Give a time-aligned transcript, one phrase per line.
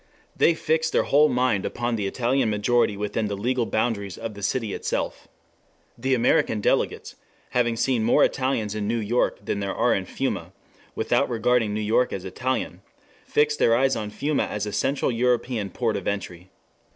[0.35, 4.41] They fixed their whole mind upon the Italian majority within the legal boundaries of the
[4.41, 5.27] city itself.
[5.95, 7.15] The American delegates,
[7.51, 10.53] having seen more Italians in New York than there are in Fiume,
[10.95, 12.81] without regarding New York as Italian,
[13.27, 16.49] fixed their eyes on Fiume as a central European port of entry.